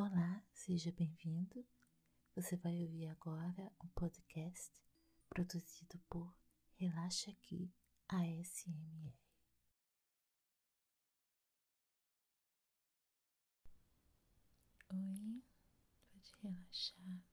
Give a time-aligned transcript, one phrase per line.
[0.00, 1.66] Olá, seja bem-vindo.
[2.36, 4.80] Você vai ouvir agora um podcast
[5.28, 6.32] produzido por
[6.76, 7.74] Relaxa Aqui
[8.06, 9.12] ASMR.
[14.94, 15.42] Oi,
[16.12, 17.24] pode relaxar,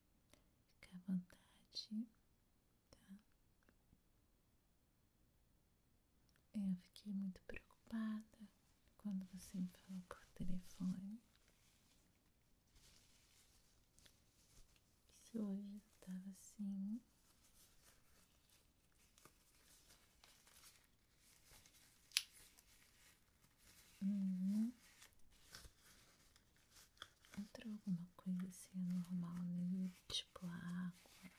[0.71, 2.07] ficar à vontade,
[2.89, 3.19] tá?
[6.55, 8.49] Eu fiquei muito preocupada
[8.97, 11.24] quando você me falou por telefone.
[15.35, 16.99] Hoje estava assim.
[24.01, 24.71] Uhum.
[27.37, 31.31] Entrou alguma coisa assim anormal nele, tipo água.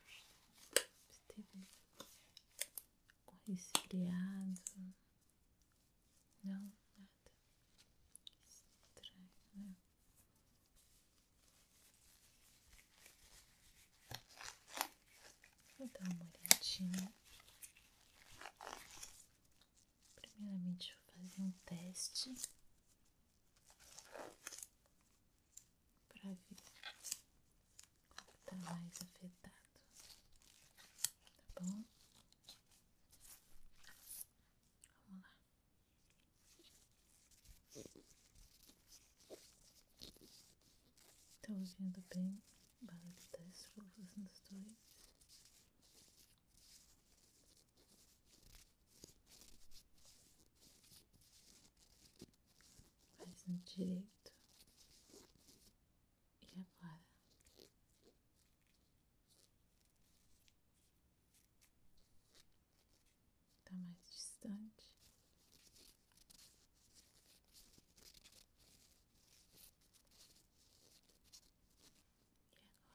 [1.08, 1.66] Você teve um
[3.46, 4.94] resfriado.
[6.44, 7.32] Não, nada.
[8.48, 9.74] Estranho, né?
[15.78, 17.12] Vou dar uma olhadinha.
[20.14, 22.34] Primeiramente, vou fazer um teste
[26.08, 26.38] para ver
[28.16, 29.54] qual está mais afetado.
[31.54, 31.84] Tá bom?
[35.06, 35.36] Vamos lá.
[41.42, 42.42] Tá ouvindo bem
[42.82, 44.95] o barulho das luvas nos dois?
[53.76, 54.32] Direito.
[56.42, 56.98] E agora?
[63.64, 64.90] Tá mais distante.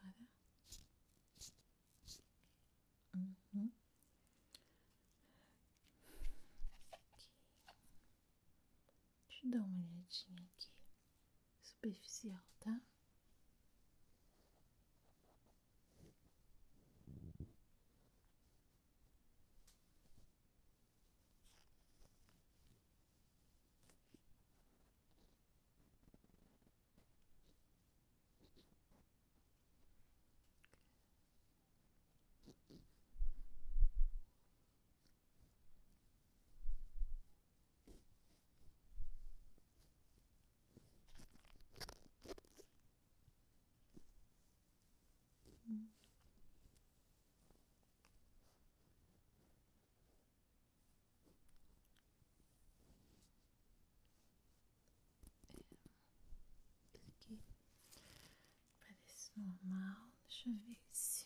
[0.01, 0.15] E agora?
[3.15, 3.71] Uhum.
[6.91, 7.29] Aqui.
[9.43, 10.69] Eu dar uma olhadinha aqui.
[11.63, 12.81] Superficial, tá?
[57.21, 57.39] aqui
[58.79, 60.11] parece normal.
[60.27, 61.20] Deixa eu ver se.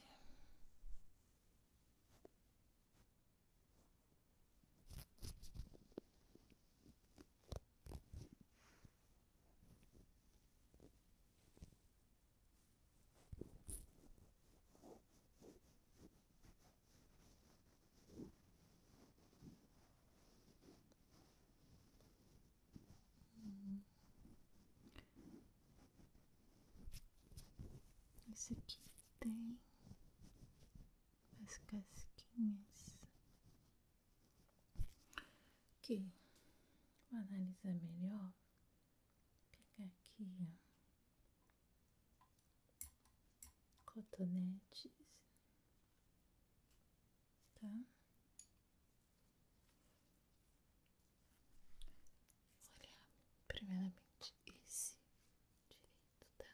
[28.45, 28.77] Esse aqui
[29.19, 29.59] tem
[31.43, 32.99] as casquinhas.
[35.79, 36.13] Aqui,
[37.09, 38.31] vou analisar melhor.
[39.51, 40.65] Pegar aqui, ó.
[43.85, 44.91] Cotonetes,
[47.55, 47.67] tá?
[52.77, 52.95] Olhar
[53.47, 54.35] primeiramente
[54.65, 54.97] esse
[55.67, 56.45] direito, tá?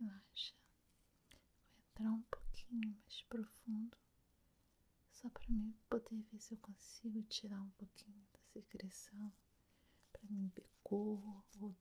[0.00, 0.54] Relaxa.
[1.76, 3.96] Vou entrar um pouquinho mais profundo,
[5.10, 9.32] só para mim poder ver se eu consigo tirar um pouquinho da secreção,
[10.12, 11.74] para mim ver cor ou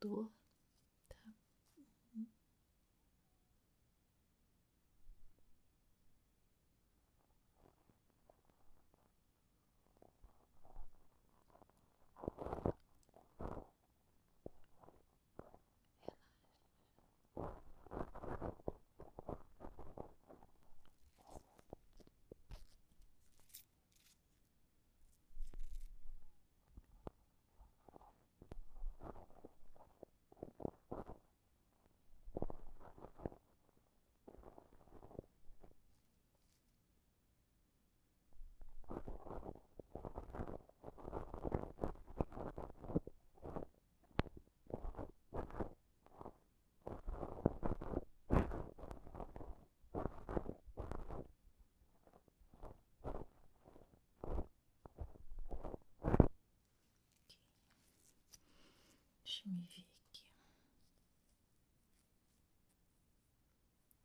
[59.38, 60.32] Deixa me ver aqui.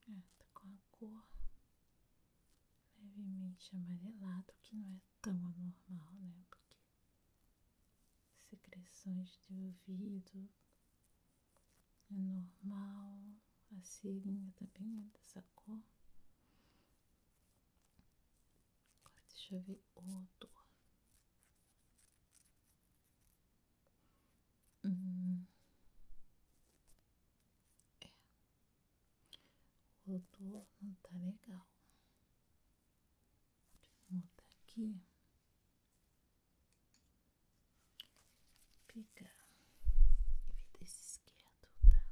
[0.06, 1.26] É, tá com a cor
[2.98, 6.44] levemente amarelado, que não é tão anormal, né?
[6.50, 6.76] Porque
[8.50, 10.50] secreções de ouvido
[12.10, 13.18] é normal,
[13.70, 15.82] a serinha também é dessa cor.
[19.02, 20.61] Agora deixa eu ver o.
[30.06, 31.66] O odor não tá legal.
[33.80, 35.00] Deixa eu mudar aqui.
[38.88, 39.46] Pegar
[39.78, 42.02] e ver desse esquerdo, tá?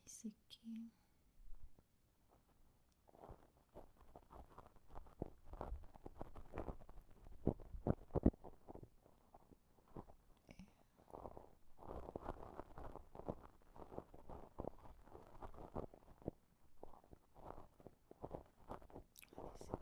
[0.06, 0.91] Esse aqui.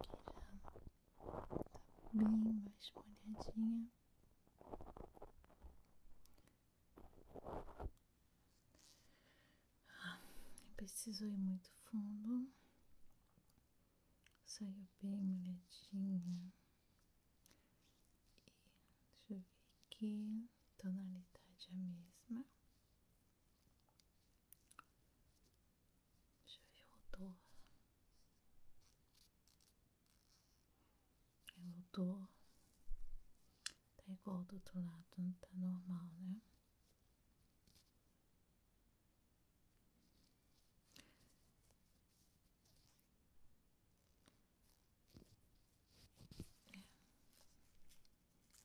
[0.05, 0.59] Esse aqui já
[1.93, 3.91] tá bem molhadinha.
[10.61, 12.53] Nem precisou ir muito fundo.
[14.45, 16.53] Saiu bem molhadinha.
[18.47, 19.45] E deixa eu ver
[19.87, 20.49] aqui.
[20.79, 22.45] Tonalidade é a mesma.
[26.45, 27.37] Deixa eu ver o odor.
[31.57, 32.34] É o odor.
[34.25, 36.41] Igual do outro lado, não tá normal, né?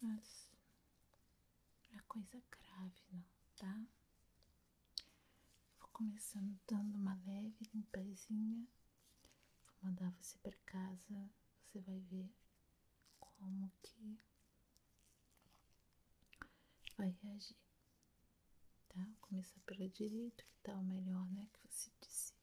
[0.01, 0.50] Mas
[1.91, 3.25] não é coisa grave, não,
[3.57, 3.85] tá?
[5.77, 8.65] Vou começando dando uma leve limpezinha.
[9.65, 11.29] Vou mandar você para casa.
[11.65, 12.33] Você vai ver
[13.19, 14.17] como que
[16.99, 17.55] vai reagir,
[18.89, 18.99] tá?
[18.99, 21.47] Vou começar pelo direito, que tá o melhor, né?
[21.53, 22.33] Que você disse.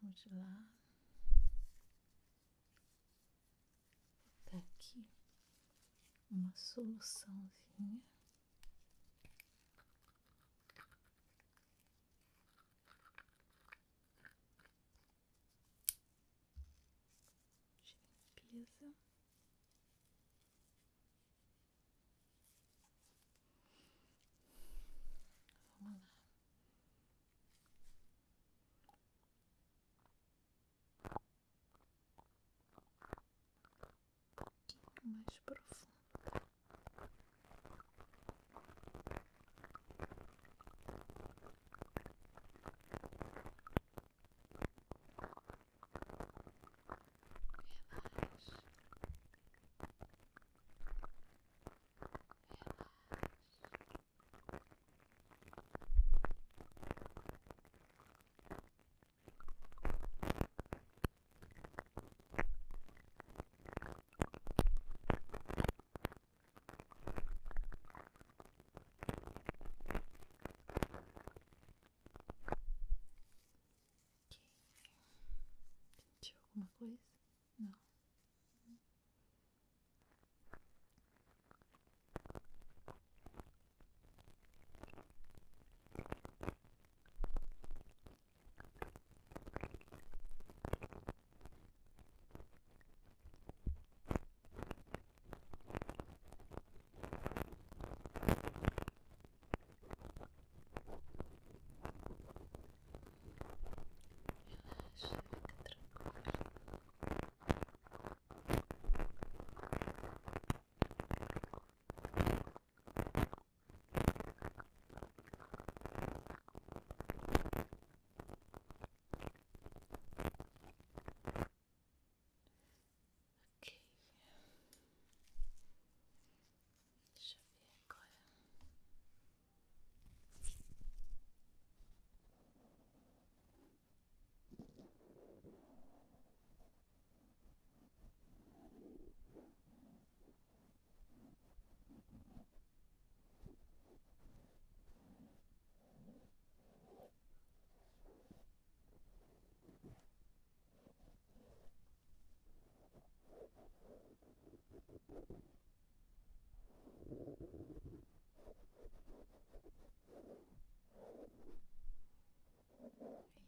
[0.00, 0.64] Vamos lá.
[4.46, 5.06] Tá aqui
[6.30, 8.00] uma soluçãozinha.
[18.40, 18.96] De limpeza.
[25.80, 26.22] Vamos lá.
[35.22, 35.61] Um pouquinho mais profundo.
[76.54, 76.98] Alguma coisa?
[77.58, 77.70] Não.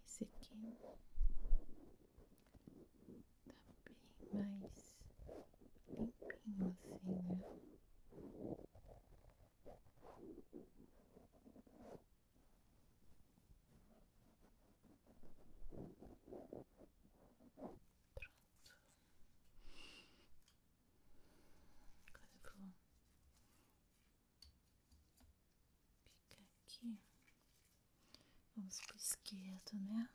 [0.07, 0.95] Esse aqui tá
[4.33, 4.95] bem mais
[5.89, 7.45] limpinho assim, né?
[22.43, 22.85] Pronto.
[26.31, 27.14] Vou ficar aqui.
[28.65, 30.09] Vamos pro esquerdo, né?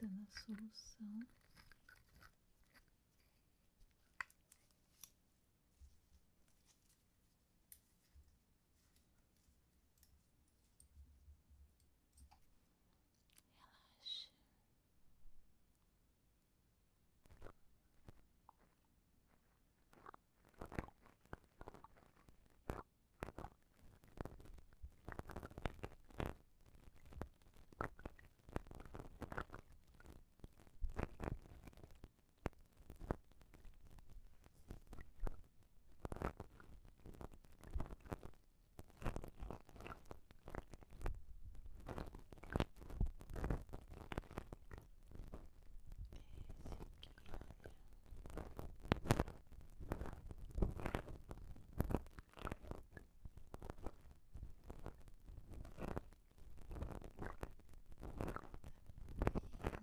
[0.00, 1.26] Dando a solução.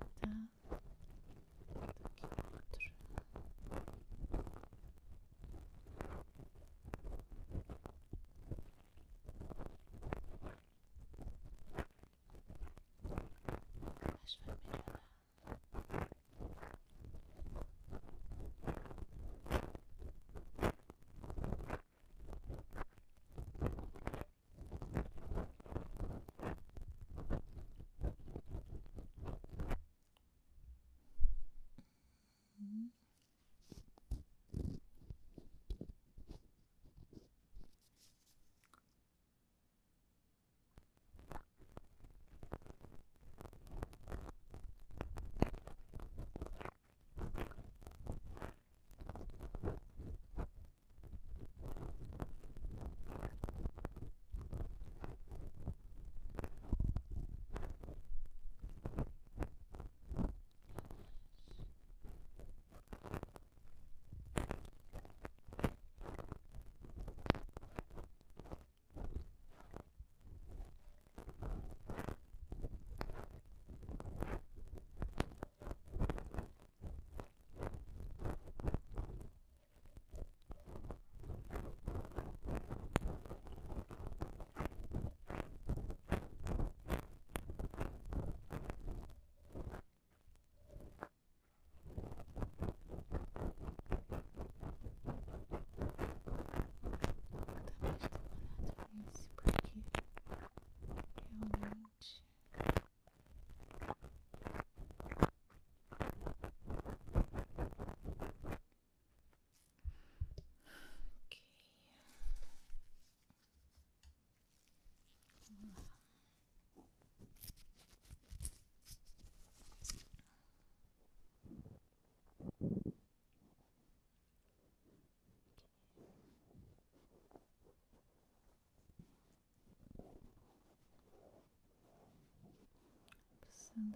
[133.77, 133.95] Passando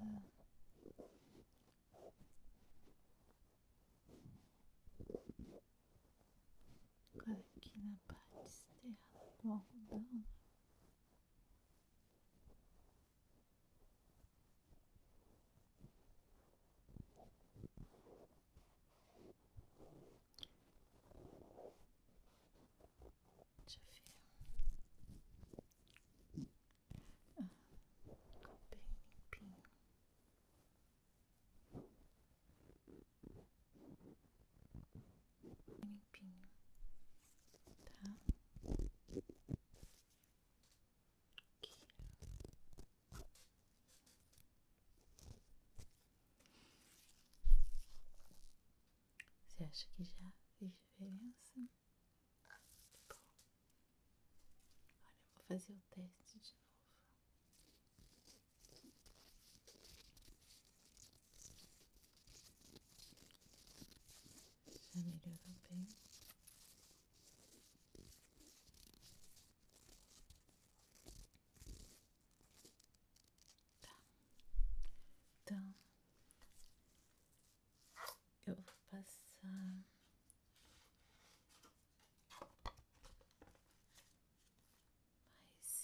[7.15, 8.95] agora aqui na parte externa.
[9.41, 10.05] Do algodão.
[23.65, 24.01] Deixa eu ver.
[27.37, 27.43] Ah,
[28.31, 28.79] ficou bem
[29.17, 29.63] limpinho.
[35.67, 36.49] Bem limpinho,
[37.85, 38.11] tá?
[41.57, 41.77] Aqui.
[49.47, 51.69] Você acha que já fez diferença?
[54.67, 56.55] Bom, olha, eu vou fazer o teste de.
[65.69, 65.87] bem?
[73.81, 73.95] Tá.
[75.43, 75.73] Então,
[78.47, 79.31] eu vou passar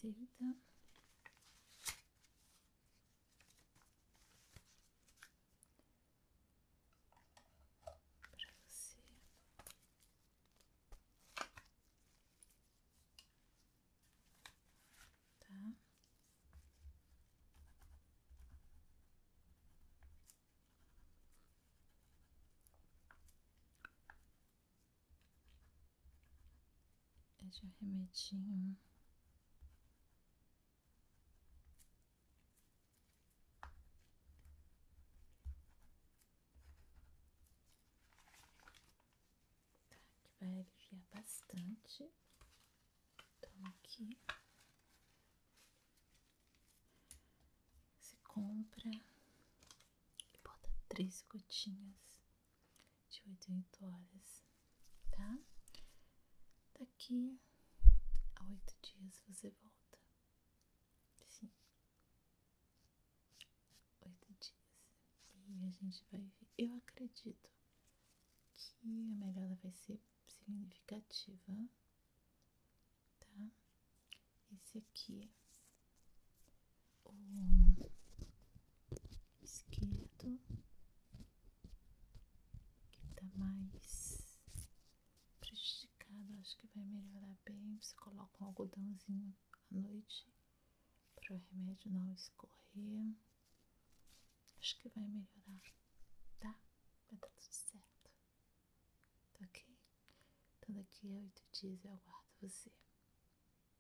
[0.08, 0.56] a receita.
[8.30, 8.98] Para você
[15.40, 15.74] tá?
[27.39, 28.78] É de remedinho.
[40.39, 42.10] Vai aliviar bastante.
[43.41, 44.17] Toma aqui.
[48.00, 48.89] Você compra
[50.34, 52.21] e bota três gotinhas
[53.10, 54.43] de oito em oito horas,
[55.12, 55.39] tá?
[56.80, 57.39] Daqui
[58.36, 59.97] a oito dias você volta.
[61.28, 61.52] Sim.
[64.02, 64.54] Oito dias.
[65.50, 66.47] E a gente vai ver.
[66.58, 67.50] Eu acredito
[68.56, 70.00] que a melhora vai ser
[70.48, 71.70] significativa,
[73.20, 73.52] tá?
[74.54, 75.30] Esse aqui,
[77.04, 77.92] o
[79.44, 80.40] esquerdo,
[82.92, 84.40] que tá mais
[85.42, 87.78] prejudicado, acho que vai melhorar bem.
[87.82, 89.36] Você coloca um algodãozinho
[89.72, 90.32] à noite
[91.16, 93.14] para o remédio não escorrer.
[94.60, 95.62] Acho que vai melhorar,
[96.40, 96.56] tá?
[97.10, 97.87] Vai dar tudo certo.
[100.69, 102.69] Então daqui a oito dias eu aguardo você.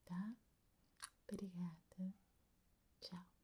[0.05, 0.33] Tá?
[1.27, 2.13] Obrigada.
[3.01, 3.36] Tchau.